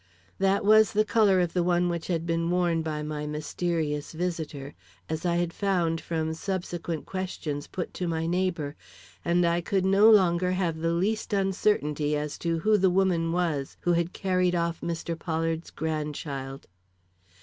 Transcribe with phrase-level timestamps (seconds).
[0.39, 4.73] That was the color of the one which had been worn by my mysterious visitor,
[5.07, 8.75] as I had found from subsequent questions put to my neighbor,
[9.23, 13.77] and I could no longer have the least uncertainty as to who the woman was
[13.81, 15.13] who had carried off Mr.
[15.19, 16.65] Pollard's grandchild.